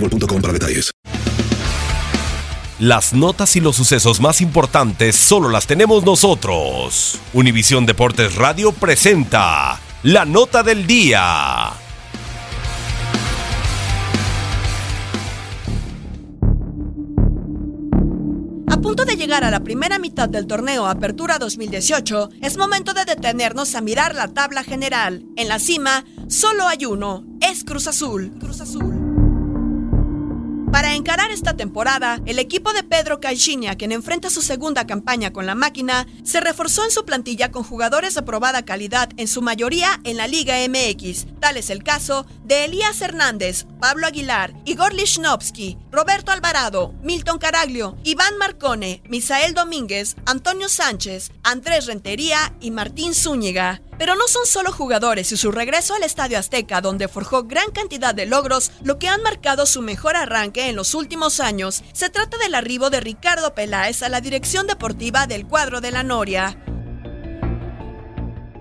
[0.00, 0.90] boostmobile.com para detalles.
[2.80, 7.18] Las notas y los sucesos más importantes solo las tenemos nosotros.
[7.32, 11.70] Univisión Deportes Radio presenta la nota del día.
[18.70, 23.04] A punto de llegar a la primera mitad del torneo Apertura 2018, es momento de
[23.04, 25.24] detenernos a mirar la tabla general.
[25.36, 28.32] En la cima, solo hay uno, es Cruz Azul.
[28.38, 28.97] Cruz Azul.
[30.72, 35.46] Para encarar esta temporada, el equipo de Pedro Caixinha, quien enfrenta su segunda campaña con
[35.46, 39.98] la máquina, se reforzó en su plantilla con jugadores de probada calidad, en su mayoría
[40.04, 41.26] en la Liga MX.
[41.40, 47.96] Tal es el caso de Elías Hernández, Pablo Aguilar, Igor Lichnowsky, Roberto Alvarado, Milton Caraglio,
[48.04, 53.80] Iván Marcone, Misael Domínguez, Antonio Sánchez, Andrés Rentería y Martín Zúñiga.
[53.98, 58.14] Pero no son solo jugadores y su regreso al Estadio Azteca, donde forjó gran cantidad
[58.14, 61.82] de logros, lo que han marcado su mejor arranque en los últimos años.
[61.94, 66.02] Se trata del arribo de Ricardo Peláez a la dirección deportiva del cuadro de la
[66.02, 66.58] Noria.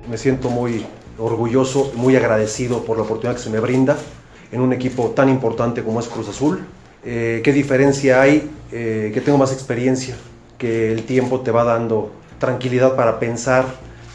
[0.10, 0.86] Me siento muy
[1.18, 3.98] orgulloso muy agradecido por la oportunidad que se me brinda
[4.52, 6.66] en un equipo tan importante como es Cruz Azul.
[7.04, 8.50] Eh, ¿Qué diferencia hay?
[8.72, 10.16] Eh, que tengo más experiencia,
[10.58, 13.66] que el tiempo te va dando tranquilidad para pensar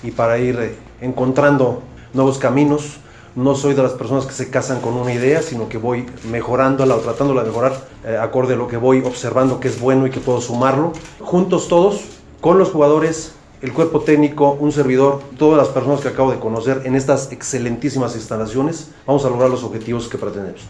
[0.02, 1.82] y para ir eh, encontrando
[2.12, 2.98] nuevos caminos.
[3.34, 6.96] No soy de las personas que se casan con una idea, sino que voy mejorándola
[6.96, 7.72] o tratándola de mejorar
[8.20, 10.92] acorde a lo que voy observando que es bueno y que puedo sumarlo.
[11.18, 12.02] Juntos todos,
[12.42, 13.32] con los jugadores,
[13.62, 18.16] el cuerpo técnico, un servidor, todas las personas que acabo de conocer en estas excelentísimas
[18.16, 20.62] instalaciones, vamos a lograr los objetivos que pretendemos.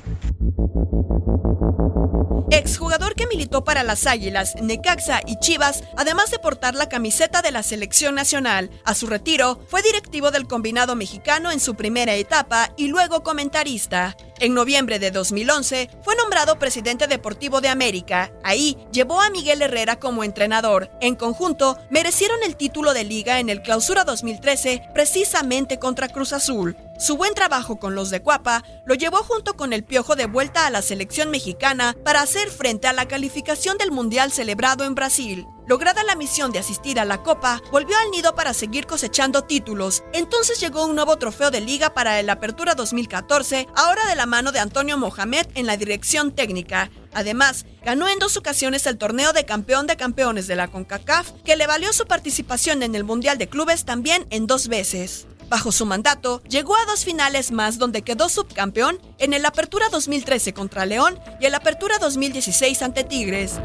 [2.50, 7.50] Exjugador que militó para las Águilas, Necaxa y Chivas, además de portar la camiseta de
[7.50, 8.70] la selección nacional.
[8.84, 14.16] A su retiro, fue directivo del combinado mexicano en su primera etapa y luego comentarista.
[14.42, 18.32] En noviembre de 2011 fue nombrado presidente deportivo de América.
[18.42, 20.90] Ahí llevó a Miguel Herrera como entrenador.
[21.00, 26.76] En conjunto, merecieron el título de liga en el Clausura 2013 precisamente contra Cruz Azul.
[27.02, 30.68] Su buen trabajo con los de Cuapa lo llevó junto con el Piojo de vuelta
[30.68, 35.44] a la selección mexicana para hacer frente a la calificación del Mundial celebrado en Brasil.
[35.66, 40.04] Lograda la misión de asistir a la Copa, volvió al nido para seguir cosechando títulos.
[40.12, 44.52] Entonces llegó un nuevo trofeo de liga para el Apertura 2014, ahora de la mano
[44.52, 46.88] de Antonio Mohamed en la dirección técnica.
[47.14, 51.56] Además, ganó en dos ocasiones el torneo de campeón de campeones de la CONCACAF, que
[51.56, 55.26] le valió su participación en el Mundial de Clubes también en dos veces.
[55.52, 60.54] Bajo su mandato, llegó a dos finales más donde quedó subcampeón en el Apertura 2013
[60.54, 63.60] contra León y el Apertura 2016 ante Tigres.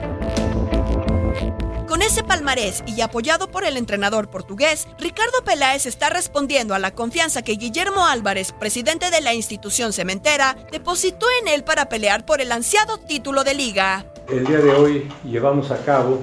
[1.88, 6.94] Con ese palmarés y apoyado por el entrenador portugués, Ricardo Peláez está respondiendo a la
[6.94, 12.42] confianza que Guillermo Álvarez, presidente de la institución cementera, depositó en él para pelear por
[12.42, 14.06] el ansiado título de liga.
[14.28, 16.22] El día de hoy llevamos a cabo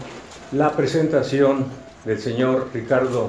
[0.52, 1.64] la presentación
[2.04, 3.28] del señor Ricardo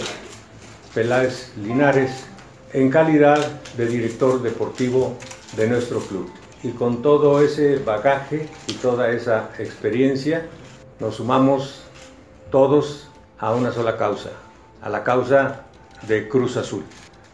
[0.95, 2.25] Peláez Linares
[2.71, 5.17] en calidad de director deportivo
[5.57, 6.31] de nuestro club.
[6.63, 10.47] y con todo ese bagaje y toda esa experiencia
[10.99, 11.83] nos sumamos
[12.49, 13.07] todos
[13.37, 14.31] a una sola causa,
[14.81, 15.65] a la causa
[16.07, 16.83] de Cruz Azul.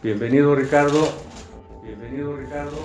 [0.02, 1.08] Bienvenido Ricardo,
[1.82, 2.76] bienvenido Ricardo.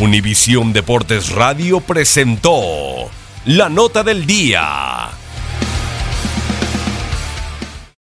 [0.00, 2.62] Univisión Deportes Radio presentó
[3.44, 5.01] la nota del día.